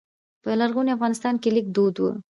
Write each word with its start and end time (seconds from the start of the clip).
په 0.43 0.49
لرغوني 0.59 0.91
افغانستان 0.93 1.35
کې 1.41 1.49
لیک 1.55 1.67
دود 1.75 1.95
و 1.99 2.05